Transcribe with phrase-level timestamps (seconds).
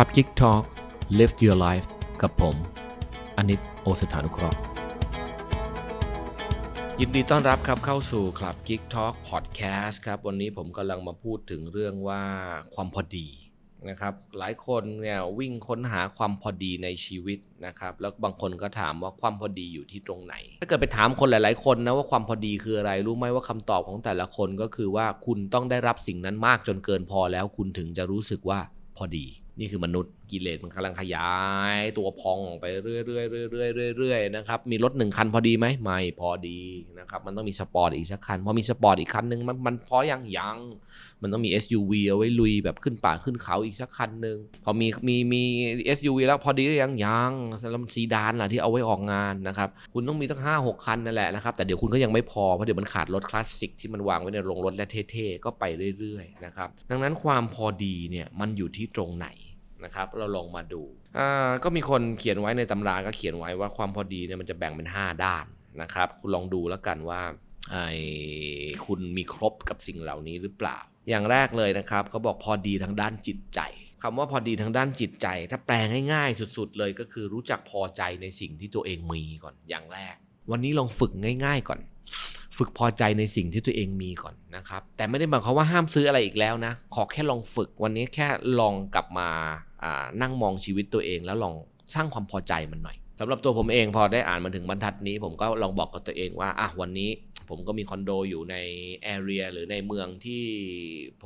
[0.00, 0.64] ครับ Geek Talk
[1.18, 1.88] Live Your Life
[2.22, 2.56] กับผม
[3.36, 4.58] อนิตโอสถานุเคราะห์
[7.00, 12.22] ยินดีต้อนรับครับเข้าสู่คลับ Geek Talk Podcast ครับ วันนี้ผมกำลังมาพูดถึงเรื่องว่า
[12.74, 13.28] ความพอดี
[13.88, 28.60] นะครับ หลายคนเนี่ยวิ่งค้นหาความพอดีในชีวิตนะครับ แล้วบางคนก็ถามว่าความพอดีอยู่ที่ตรงไหน ถ้าเกิดไปถามคนหลาย ๆ คนนะว่าความพอดีคืออะไร รู้ไหมว่าคำตอบของแต่ละคนก็คือว่าคุณต้องได้รับสิ่งนั้นมากจนเกินพอแล้วคุณถึงจะรู้สึกว่า
[28.98, 29.26] พอดี
[29.58, 31.32] นี่คือมนุษย์กิเลสมันกำลังขยา
[31.78, 36.60] ย ตัวพองออกไปเรื่อยๆเรื่อยๆเรื่อยๆนะครับมีรถหนึ่งคันพอดีไหมไม่พอดี
[36.98, 40.58] นะครับมันต้องมีสปอร์ตอีกสักคันพอมีสปอร์ตอีกคันหนึ่งมันมันพอยังยัง
[41.22, 45.42] มันต้องมี SUV เอาไว้ลุยแบบขึ้นป่าขึ้นเขาอีกสักคันหนึ่งพอมีมีมี
[45.96, 47.32] SUV แล้วพอดีหรือยังยัง
[47.70, 55.64] แล้วซีดานล่ะที่เอาไว้ออกงานนะครับคุณต้องมีสักห้าหกคันนั่นแหละนะครับแต่เดี๋ยวคุณก็ยังไม่พอเพราะเดี๋ยวมันขาดรถคลาสสิกที่มันวางไว้ในโรงรถและเท่ๆก็ไป
[55.98, 59.28] เรื่อยๆนะครับดังนั้นความพอดีเนี่ยมันอยู่ที่ตรงไหน
[59.84, 60.82] นะครับ เราลองมาดู
[61.64, 65.44] ก็มีคนเขียนไว้ในตำราก็เขียนไว้ว่าความพอดีเนี่ยมันจะแบ่งเป็น 5 ด้าน
[65.82, 67.20] นะครับ คุณลองดูแล้วกันว่า
[67.70, 67.86] ไอ้
[68.86, 73.60] คุณมีครบกับสิ่งเหล่านี้หรือเปล่า อย่างแรกเลยนะครับเขาบอกพอดีทางด้านจิตใจ
[74.02, 75.76] คำว่าพอดีทางด้านจิตใจ ถ้าแปล
[76.12, 80.14] ง่ายๆสุด ๆ เลยก็คือรู้จักพอใจในสิ่งที่ตัวเองมีก่อนอย่างแรก
[80.50, 81.12] วันนี้ลองฝึก
[81.44, 81.80] ง่าย ๆก่อน
[82.58, 88.26] ฝึกพอใจในสิ่งที่ตัวเองมีก่อนนะครับ แต่ไม่ได้หมายความว่าห้ามซื้ออะไรอีกแล้วนะ ขอแค่ลองฝึกวันนี้แค่
[88.60, 89.30] ลองกลับมา
[90.22, 91.54] นั่งมองชีวิตตัวเองแล้วลอง
[91.94, 97.10] สร้างความพอใจมันหน่อยสำหรับตัวผมเองพอได้อ่านมาถึงบรรทัดนี้ ผมก็ลองบอกกับตัวเองว่าอะวันนี้
[97.48, 98.56] ผมก็มีคอนโดอยู่ใน
[99.02, 100.44] แอเรียหรือในเมืองที่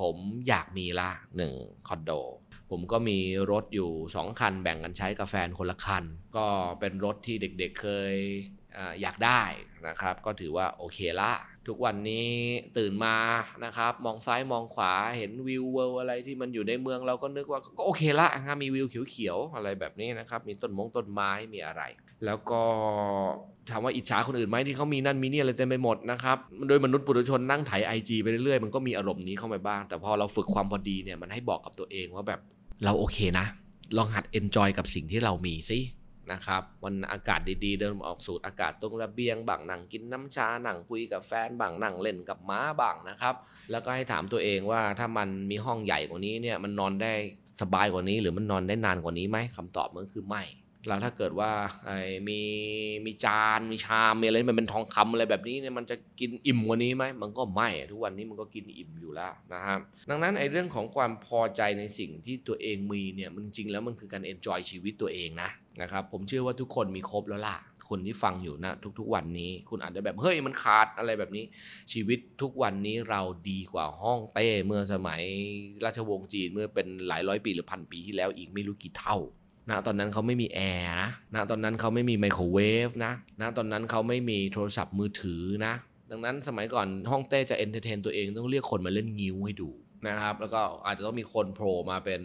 [0.00, 0.16] ผม
[0.48, 1.52] อยากมีละหนึ่ง
[1.88, 2.12] คอนโด
[2.70, 3.18] ผมก็มี
[3.50, 6.04] รถอยู่ 2 คันแบ่งกันใช้กับแฟนคนละคัน
[6.36, 6.46] ก็
[6.80, 8.14] เป็นรถที่เด็กๆเคย
[9.00, 9.42] อยากได้
[9.88, 11.32] นะครับ ก็ถือว่าโอเคละ
[11.68, 12.28] ทุกวันนี้
[12.78, 13.16] ตื่นมา
[13.64, 21.82] นะครับ มองซ้ายมองขวาเห็นวิวเวลอะไรที่มันอยู่ในเมืองเราก็นึกว่าก็โอเคละนะมีวิวเขียวๆอะไรแบบนี้นะครับ มีต้นมงต้นไม้มีอะไร
[22.24, 22.62] แล้วก็
[23.70, 32.40] ถามว่าอิจฉาคนอื่นไหมที่เขามีนั่นมีนี่อะไรเต็มไปหมดนะครับโดยมนุษย์ปุถุชนนั่งไถไอจีไปเรื่อยๆ มันก็มีอารมณ์นี้เข้ามาบ้าง แต่พอเราฝึกความพอดีเนี่ยมันให้บอกกับตัวเองว่าแบบ
[32.84, 33.46] เราโอเคนะ
[33.96, 35.78] ลองหัด enjoy กับสิ่งที่เรามีสิ
[36.32, 43.34] นะครับวันอากาศดีๆ เดินออกสูดอากาศตรงระเบียงบ้างนั่งกินน้ำชานั่งคุยกับแฟนบ้างนั่งเล่นกับหมาบ้างนะครับ
[43.70, 47.12] แล้วก็ให้ถามตัวเองว่าถ้ามันมีห้องใหญ่กว่านี้เนี่ยมันนอนได้
[47.62, 50.44] สบายกว่านี้ หรือมันนอนได้นานกว่านี้ไหมคำตอบมันคือไม่
[50.86, 51.50] แล้วถ้าเกิดว่า
[52.28, 52.40] มี
[53.06, 59.78] มีจานมีชามมีอะไรมันเป็นทองคำอะไรแบบนี้เนี่ยมันจะกินอิ่มกว่านี้ไหมมันก็ไม่ทุกวันนี้มันก็กินอิ่มอยู่แล้วนะครับ
[60.10, 65.50] ดังนั้นไอ้เรื่องของความพอใจในสิ่งที่ตัวเองมีเนี่ยมันจริงแล้วมันคือการเอนจอยชีวิตตัวเองนะ
[65.80, 71.44] นะครับผมเชื่อว่าทุกคนมีครบแล้วล่ะคนที่ฟังอยู่นะทุกๆวันนี้ คุณอาจจะแบบเฮ้ยมันขาดอะไรแบบนี้
[71.92, 75.22] ชีวิตทุกวันนี้เราดีกว่าห้องเต้เมื่อสมัย
[75.84, 79.16] ราชวงศ์จีนเมื่อเป็นหลายร้อยปีหรือพันปีที่แล้วอีกไม่รู้กี่เท่า
[79.70, 85.74] ณตอนนั้นเขาไม่มีแอร์นะณตอนนั้นเขาไม่มีไมโครเวฟนะณตอนนั้นเขาไม่มีโทรศัพท์มือถือนะ
[86.10, 89.70] ดังนั้นสมัยก่อนฮ่องเต้จะ entertain ตัวเองต้องเรียกคนมาเล่นงิ้วให้ดู
[90.08, 92.20] นะครับ แล้วก็อาจจะต้องมีคนโผล่มาเป็น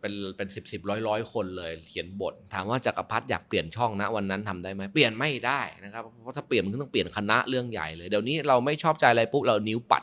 [0.00, 10.02] เป็นเป็นสิบสิบร้อยร้อยคนเลยเขียนบท ถามว่าจักรพรรดิอยากเปลี่ยนช่องนะวันนั้นทำได้ไหมเปลี่ยนไม่ได้นะครับเพราะถ้าเปลี่ยนมันต้องเปลี่ยนคณะเรื่องใหญ่เลยเดี๋ยวนี้เราไม่ชอบใจอะไรปุ๊บเรานิ้วปัด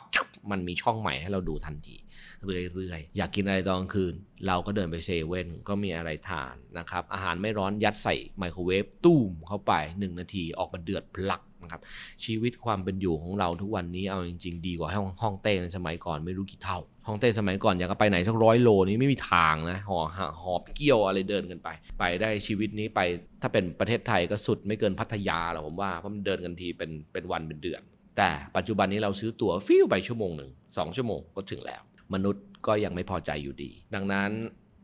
[0.50, 1.96] มันมีช่องใหม่ให้เราดูทันที
[2.44, 4.14] เรื่อยๆ อยากกินอะไรตอนกลางคืน
[4.46, 11.82] เราก็เดินไปเซเว่นก็มีอะไรทานนะครับ อาหารไม่ร้อนยัดใส่ไมโครเวฟตู้มเข้าไป 1 นาทีออกมาเดือดพลัก นะครับ
[12.24, 19.98] ชีวิตความเป็นอยู่ของเราทุกวันนี้เอาจริง ๆ ดีกว่าห้องห้องเต้ในสมัยก่อนไม่รู้กี่เท่าห้องเต้สมัยก่อนอยากไปไหนสักร้อยโลนี้ไม่มีทางนะหอ
[20.42, 21.68] หอบเกี้ยวอะไรเดินกันไป
[21.98, 23.00] ไปได้ชีวิตนี้ไป
[23.42, 27.80] ถ้าเป็นประเทศไทยก็สุดไม่เกินพัทยาหรอกผมว่าเพราะมันเดินกันทีเป็นเป็นวันเป็นเดือน
[28.16, 31.82] แต่ปัจจุบันนี้เราซื้อตั๋วฟิวไปชั่วโมงหนึ่งสองชั่วโมงก็ถึงแล้ว
[32.14, 34.30] มนุษย์ก็ยังไม่พอใจอยู่ดี ดังนั้น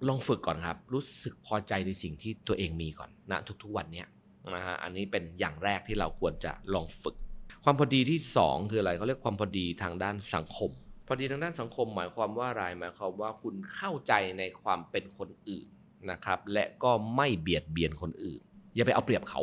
[0.08, 4.04] ลองฝึกก่อนครับ รู้สึกพอใจในสิ่งที่ตัวเองมีก่อนณนะทุกๆวันนี้
[4.50, 7.16] นะฮะอันนี้เป็นอย่างแรกที่เราควรจะลองฝึก
[7.64, 10.70] ความพอดีที่ 2 คืออะไรเขาเรียกความพอดีทางด้านสังคม
[11.08, 15.66] พอดีทางด้านสังคม หมายความว่าอะไรหมายความว่าคุณเข้าใจในความเป็นคนอื่น
[16.10, 18.40] นะครับ และก็ไม่เบียดเบียนคนอื่น
[18.74, 19.42] อย่าไปเอาเปรียบเขา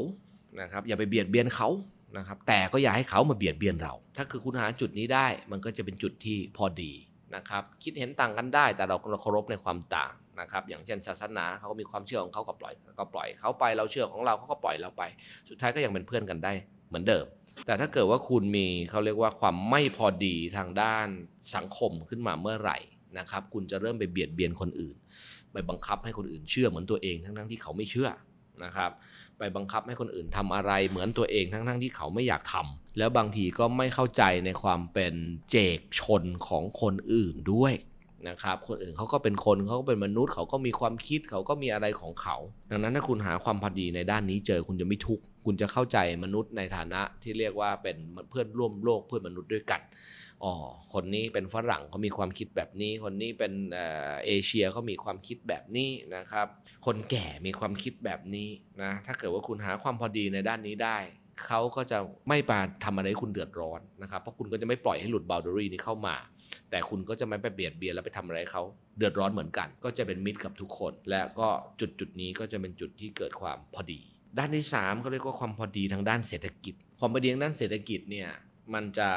[0.62, 1.70] นะครับ อย่าไปเบียดเบียนเขา
[2.18, 6.92] นะครับ แต่ก็อย่าให้เขามาเบียดเบียนเรา ถ้าคือคุณหาจุดนี้ได้ มันก็จะเป็นจุดที่พอดี
[7.36, 15.04] นะครับ คิดเห็นต่างกันได้ แต่เราเคารพในความต่าง นะครับ อย่างเช่นศาสนาเขาก็มีความเชื่อของเขาก็ปล่อยก็ปล่อยเขาไปเราเชื่อของเราเขาก็ปล่อยเราไป
[15.50, 16.54] สุดท้ายก็ยังเป็นเพื่อนกันได้
[16.90, 17.26] เหมือนเดิม
[17.66, 21.08] แต่ถ้าเกิดว่าคุณมีเขาเรียกว่าความไม่พอดีทางด้าน
[21.56, 22.78] สังคมขึ้นมาเมื่อไหร่
[23.20, 24.96] นะครับ คุณจะเริ่มไปเบียดเบียนคนอื่น
[25.54, 28.10] ไปบังคับให้คนอื่นเชื่อเหมือนตัวเองทั้งทั้งที่เขาไม่เชื่อ
[28.64, 28.92] นะครับ
[29.38, 35.14] ไปบังคับให้คนอื่นทำอะไรเหมือนตัวเองทั้งๆทที่เขาไม่อยากทำแล้วบางทีก็ไม่เข้าใจในความเป็น
[35.52, 37.74] เจกชนของคนอื่นด้วย
[38.28, 42.36] นะครับ คนอื่นเขาก็เป็นคนเขาก็เป็นมนุษย์เขาก็มีความคิดเขาก็มีอะไรของเขา
[42.72, 47.98] ดังนั้นถ้าคุณหาความพอดีในด้านนี้เจอคุณจะไม่ทุกข์คุณจะเข้าใจมนุษย์ในฐานะที่เรียกว่าเป็น
[48.30, 49.82] เพื่อนร่วมโลกเพื่อนมนุษย์ด้วยกัน
[50.44, 50.54] อ๋อ
[50.94, 53.54] คนนี้เป็นฝรั่งเขามีความคิดแบบนี้ คนนี้เป็น
[54.26, 56.48] เอเชียเขามีความคิดแบบนี้นะครับ
[56.86, 58.50] คนแก่มีความคิดแบบนี้
[58.82, 60.98] นะถ้าเกิดว่าคุณหาความพอดีในด้านนี้ได้
[61.48, 66.16] เขาก็จะไม่ปาทำอะไรให้คุณเดือดร้อนนะครับ เพราะคุณก็จะไม่ปล่อยให้หลุดบาวดอรี่นี้เข้ามา
[66.72, 68.64] แต่คุณก็จะไม่ไปเบียดเบียนแล้วไปทำอะไรเขา
[68.98, 71.48] เดือดร้อนเหมือนกัน ก็จะเป็นมิตรกับทุกคน และก็
[71.80, 74.02] จุดจุดนี้ก็จะเป็นจุดที่เกิดความพอดี
[74.38, 78.30] ด้านที่3ก็เรียกว่าความพอดีทางด้านเศรษฐกิจ ความพอดีทางด้านเศรษฐกิจเนี่ย
[78.74, 79.10] มันจะ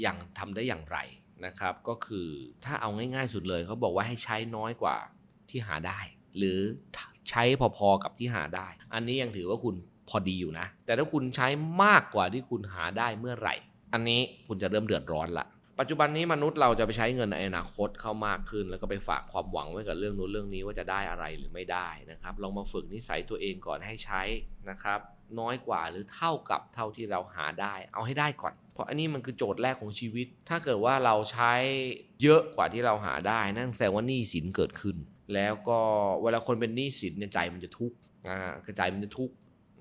[0.00, 0.98] อย่างทำได้อย่างไร
[1.46, 2.28] นะครับ ก็คือ
[2.64, 4.96] ถ้าเอาง่าย ๆ สุดเลยเขาบอกว่าให้ใช้น้อยกว่า
[5.50, 6.00] ที่หาได้
[6.38, 6.58] หรือ
[7.30, 7.42] ใช้
[7.76, 9.74] พอๆกับที่หาได้ อันนี้ยังถือว่าคุณ
[10.08, 11.48] พอดีอยู่นะ แต่ถ้าคุณใช้
[11.82, 13.54] มากกว่าที่คุณหาได้เมื่อไหร่
[13.92, 15.46] อันนี้คุณจะเริ่มเดือดร้อนละ
[15.78, 24.22] ปัจจุบันนี้มนุษย์เราจะไปใช้เงินในอนาคตเข้ามากขึ้น แล้วก็ไปฝากความหวังไว้กับเรื่องนู้นเรื่องนี้ว่าจะได้อะไรหรือไม่ได้นะครับลองมาฝึกนิสัยตัวเองก่อนให้ใช้
[24.70, 25.00] นะครับ
[25.40, 31.52] น้อยกว่าหรือเท่ากับเท่าที่เราหาได้ เอาให้ได้ก่อน เพราะอันนี้มันคือโจทย์แรกของชีวิต ถ้าเกิดว่าเราใช้
[32.22, 34.96] เยอะกว่าที่เราหาได้ นั่นแสดงว่าหนี้สินเกิดขึ้น
[35.34, 35.78] แล้วก็
[36.22, 37.96] เวลาคนเป็นหนี้สินเนี่ยใจมันจะทุกข์
[38.28, 39.34] อ่ากระจายมันจะทุกข์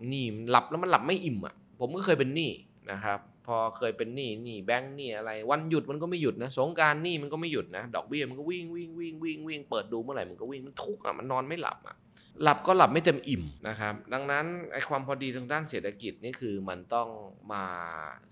[0.10, 2.52] หนี้หลับแล้วมันหลับไม่อิ่มอะผมก็เคยเป็นหนี้
[2.92, 11.98] นะครับ พอเคยเป็นหนี้หนี้แบงค์หนี้อะไร วันหยุดมันก็ไม่หยุดนะ สงการหนี้มันก็ไม่หยุดนะ ดอกเบี้ยมันก็วิ่งวิ่งวิ่งวิ่งวิ่งเปิดดูเมื่อไหร่มันก็วิ่งมันทุกข์อะมันนอนไม่หลับอะ
[12.44, 17.08] หลับก็หลับไม่เต็มอิ่มนะครับ ดังนั้นไอ้ความพอดีทางด้านเศรษฐกิจนี่คือมันต้อง
[17.54, 17.64] มา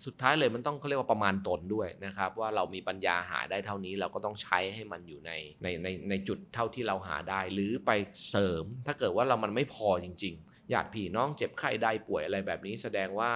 [0.05, 5.31] สุดท้ายเลยมันต้องเขาเรียกว่าประมาณตนด้วยนะครับ ว่าเรามีปัญญาหาได้เท่านี้เราก็ต้องใช้ให้มันอยู่ใน
[5.63, 7.91] ในในในจุดเท่าที่เราหาได้ หรือไป
[8.29, 13.31] เสริม ถ้าเกิดว่าเรามันไม่พอจริง ๆ ญาติพี่น้องเจ็บไข้ได้ป่วยอะไรแบบนี้ แสดงว่า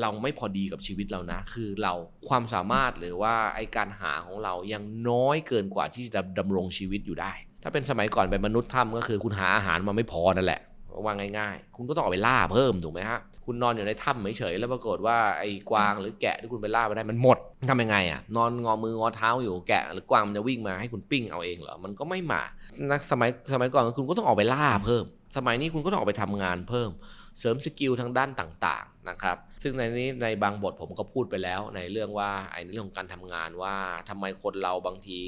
[0.00, 1.94] เราไม่พอดีกับชีวิตเรานะ คือเรา
[2.28, 10.60] ความสามารถหรือว่าไอการหาของเรายังน้อยเกินกว่าที่จะดำรงชีวิตอยู่ได้ ถ้าเป็นสมัยก่อนเป็นมนุษย์ถ้ำก็คือคุณหาอาหารมาไม่พอนั่นแหละ
[11.04, 17.38] ว่าง่ายๆ คุณก็ต้องออกไปล่าเพิ่มถูกไหมฮะ คุณนอนอยู่ในถ้ำเฉยๆ แล้วปรากฏว่าไอ้กวางหรือแกะที่คุณไปล่าไปได้มันหมด
[17.70, 22.42] ทำยังไงอะ นอนงอมืองอเท้าอยู่แกะหรือกวางมันจะวิ่งมาให้คุณปิ้งเอาเองเหรอ มันก็ไม่มา
[22.90, 25.04] นักสมัยสมัยก่อนคุณก็ต้องออกไปล่าเพิ่ม
[25.36, 26.90] สมัยนี้คุณก็ต้องออกไปทำงานเพิ่ม
[27.38, 33.76] เสริมสกิลทางด้านต่างๆนะครับ ซึ่งในนี้ในบางบทผมก็พูดไปแล้ว ในเรื่องว่าไอ้เรื่องของการทำงานว่า
[34.08, 35.22] ทำไมคนเราบางที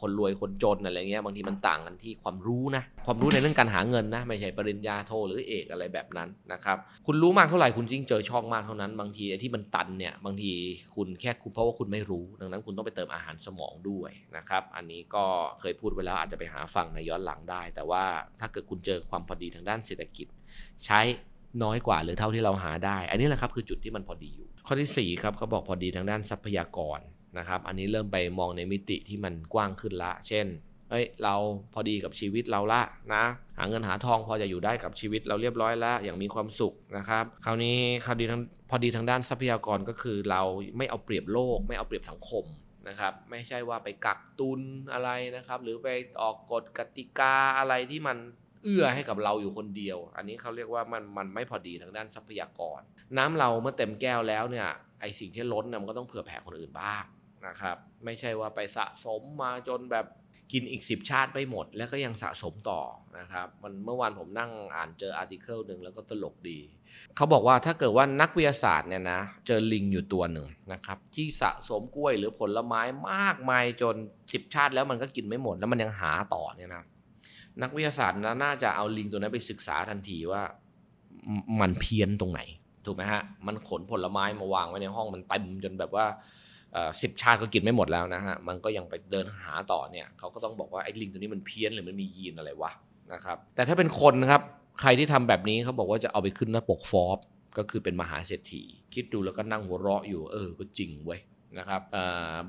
[0.00, 10.52] คนรวยคนจนอะไรเงี้ยบางทีมันต่างกันที่ความรู้นะ ความรู้ในเรื่องการหาเงินนะ ไม่ใช่ปริญญาโทหรือเอกอะไรแบบนั้นนะครับ คุณรู้มากเท่าไหร่คุณยิ่งเจอช่องมากเท่านั้น บางทีไอ้ที่มันตันเนี่ยบางที
[10.94, 15.24] คุณแค่คุณเพราะว่าคุณไม่รู้ ดังนั้นคุณต้องไปเติมอาหารสมองด้วยนะครับ อันนี้ก็
[15.60, 18.04] เคยพูดไว้แล้วอาจจะไปหาฟังในย้อนหลังได้ แต่ว่า
[18.40, 20.26] ถ้าเกิดคุณเจอความพอดีทางด้านเศรษฐกิจ
[20.86, 21.00] ใช้
[21.62, 27.00] น้อยกว่าหรือเท่าที่เราหาได้ อันนี้แหละครับคือจุดที่มันพอดีอยู่ ข้อที่4ครับเขาบอกพอดีทางด้านทรัพยากร
[27.38, 30.46] นะครับ อันนี้เริ่มไปมองในมิติที่มันกว้างขึ้นละ เช่น
[30.90, 31.34] เอ้ย เรา
[31.74, 32.82] พอดีกับชีวิตเราละ
[33.14, 33.24] นะ
[33.58, 38.40] หาเงินหาทองพอจะอยู่ได้กับชีวิตเราเรียบร้อยแล้ว อย่างมีความสุขนะครับ คราวนี้คราวดีทาง
[38.70, 40.42] พอดีทางด้านทรัพยากรก็คือเรา
[40.76, 42.44] ไม่เอาเปรียบโลก ไม่เอาเปรียบสังคม
[42.88, 44.60] นะครับ ไม่ใช่ว่าไปกักตุน
[44.92, 45.88] อะไรนะครับ หรือไป
[46.22, 48.16] ออกกฎกติกาอะไรที่มัน
[48.64, 52.80] เอื้อให้กับเราอยู่คนเดียว อันนี้เขาเรียกว่ามันมันไม่พอดีทางด้านทรัพยากร
[53.18, 54.68] น้ำเราเมื่อเต็มแก้วแล้วเนี่ย
[55.00, 57.04] ไอสิ่งที่ล้นเนี่ยมันก็ต้องเผื่อแผ่คนอื่นบ้าง
[57.46, 60.06] นะครับ ไม่ใช่ว่าไปสะสมมาจนแบบ
[60.52, 62.80] กินอีก 10 ชาติไม่หมด แล้วก็ยังสะสมต่อ
[63.18, 66.58] นะครับมันเมื่อวานผมนั่งอ่านเจออาร์ติเคิลหนึ่งแล้วก็ตลกดี
[67.16, 76.84] เขาบอกว่าถ้าเกิดว่านักวิทยาศาสตร์เนี่ยนะ เจอลิงอยู่ตัวหนึ่งนะครับ ที่สะสมกล้วยหรือผลไม้มากมายจน 10 ชาติแล้วมันก็กินไม่หมด แล้วมันยังหาต่อเนี่ยนะ
[77.62, 80.42] นักวิทยาศาสตร์น่าจะเอาลิงตัวนั้นไปศึกษาทันทีว่า
[81.60, 82.40] มันเพี้ยนตรงไหน
[82.86, 86.06] ถูกไหมฮะมันขนผลไม้มาวางไว้ในห้องมันเต็มจนแบบว่า
[87.02, 92.72] สิบชาติก็กินไม่หมดแล้วนะฮะ มันก็ยังไปเดินหาต่อเนี่ยเขาก็ต้องบอกว่าไอ้ลิงตัวนี้มันเพี้ยนหรือมันมียีนอะไรวะ
[93.12, 94.42] นะครับ แต่ถ้าเป็นคนนะครับ
[94.80, 97.18] ใครที่ทำแบบนี้เขาบอกว่าจะเอาไปขึ้นหน้าปกฟอร์บ
[97.58, 98.62] ก็คือเป็นมหาเศรษฐี
[98.94, 101.20] คิดดูแล้วก็นั่งหัวเราะอยู่ เออ ก็จริงเว้ย
[101.58, 101.82] นะครับ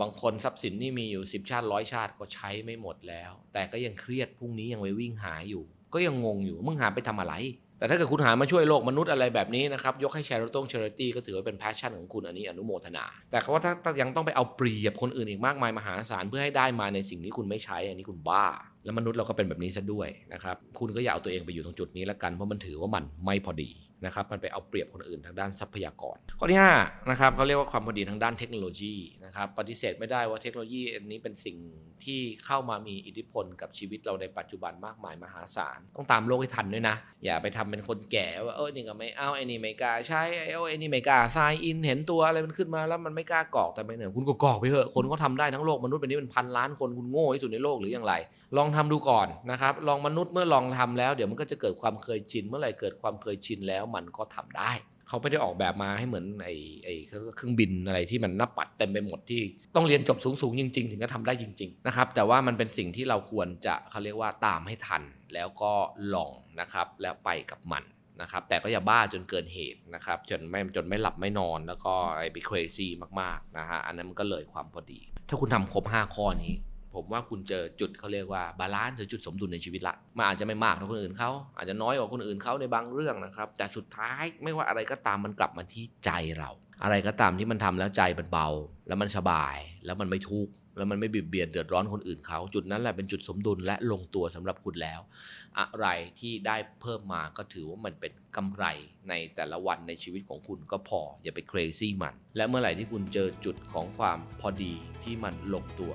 [0.01, 5.63] บางคนทรัพย์สินที่มีอยู่ 10 ชาติร้อยชาติก็ใช้ไม่หมดแล้ว แต่ก็ยังเครียดพรุ่งนี้ยังไปวิ่งหาอยู่
[5.93, 7.33] ก็ยังงงอยู่ มึงหาไปทำอะไร
[7.77, 18.45] แต่ถ้าเกิดคุณหามาช่วยโลกมนุษย์อะไรแบบนี้นะครับ ยกให้แชร์ต้งเชอร์ตี้ก็ถือว่าเป็น passion ของคุณอันนี้อนุโมทนา แต่เขาว่าถ้ายังต้องไปเอาเปรียบคนอื่นอีกมากมายมหาศาลเพื่อให้ได้มาในสิ่งที่คุณไม่ใช้อันนี้คุณบ้า
[18.85, 23.71] แล้วมนุษย์เราก็เป็นแบบนี้ซะด้วยนะครับคุณก็อย่าเอาตัวเองไปอยู่ตรงจุดนี้แล้วกันเพราะมันถือว่ามันไม่พอดี
[24.05, 28.93] นะครับมันไปเอาเปรียบคนอื่นทางด้านทรัพยากร ข้อที่5นะครับเขาเรียกว่าความพอดีทางด้านเทคโนโลยี
[29.25, 31.57] นะครับปฏิเสธไม่ได้ว่าเทคโนโลยีอันนี้เป็นสิ่ง
[32.05, 48.13] ที่เข้ามามีอิทธิพลกับชีวิตเราในปัจจุบันมากมายมหาศาล ต้องตามโลกให้ทันด้วยนะ อย่าไปทำเป็นคนแก่ว่าเออนี่ก็ไม่เอาไอ้นี่ไม่กล้าใช้ไอ้ไอ้นี่ไม่กล้าซายอินเห็นตัวอะไรมันขึ้นมาแล้วมันไม่กล้ากรอกแต่ไม่เหนือคุณก็กรอกไปเถอะคนก็ทำได้ทั้งโลกมนุษย์เป็นนี้เป็นพันล้านคนคุณโง่ที่สุดในโลกหรืออย่างไร
[48.57, 54.71] ลองทำดูก่อนนะครับ ลองมนุษย์เมื่อลองทำแล้ว เดี๋ยวมันก็จะเกิดความเคยชิน เมื่อไหร่เกิดความเคยชินแล้วมันก็ทำได้
[55.07, 56.55] เขาไม่ได้ออกแบบมาให้เหมือนไอ้
[56.85, 59.41] ไอ้เครื่องบินอะไรที่มันนับปัดเต็มไปหมดที่
[59.75, 65.03] ต้องเรียนจบสูงๆจริง ๆ ถึงจะทำได้จริง ๆ นะครับ แต่ว่ามันเป็นสิ่งที่เราควรจะเขาเรียกว่าตามให้ทัน
[65.33, 65.73] แล้วก็
[66.13, 67.83] ลองนะครับแล้วไปกับมัน
[68.21, 72.87] นะครับแต่ก็อย่าบ้าจนเกินเหตุนะครับจนไม่จนไม่หลับไม่นอนแล้วก็ไอ้ไป crazy
[73.21, 76.53] มากๆนะฮะอันนั้นมันก็เลยความพอดี ถ้าคุณทำครบ 5 ข้อนี้
[76.95, 86.51] ผมว่าคุณเจอจุดเขาเรียกว่า balance หรือจุดสมดุลในชีวิตละมันอาจจะไม่มากเท่าคนอื่นเขาอาจจะน้อยกว่าคนอื่นเขาในบางเรื่องนะครับ แต่สุดท้ายไม่ว่าอะไรก็ตามมันกลับมาที่ใจเรา
[86.83, 88.47] อะไรก็ตามที่มันทำแล้วใจมันเบา
[88.87, 94.99] แล้วมันสบาย แล้วมันไม่ทุกข์แล้วมันไม่เบียดเบียนเดือดร้อนคนอื่นเขาจุดนั้นแหละเป็นจุดสมดุลและลงตัวสำหรับคุณแล้ว
[95.59, 95.87] อะไร
[96.19, 98.65] ที่ได้เพิ่มมาก็ถือว่ามันเป็นกำไร
[99.09, 104.73] ในแต่ละวันในชีวิตของคุณก็พอ อย่าไป crazy มัน และเมื่อไหร่ที่คุณเจอจุดของความพอดี
[105.03, 105.93] ที่มันลงตัว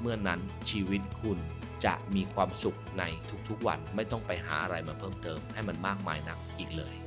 [0.00, 0.40] เมื่อนั้น
[0.70, 1.38] ชีวิตคุณ
[1.84, 3.04] จะมีความสุขใน
[3.48, 6.99] ทุกๆวัน ไม่ต้องไปหาอะไรมาเพิ่มเติมให้มันมากมายนักอีกเลย